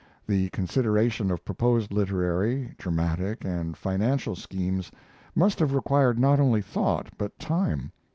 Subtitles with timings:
[0.25, 4.91] The consideration of proposed literary, dramatic, and financial schemes
[5.35, 7.91] must have required not only thought, but time.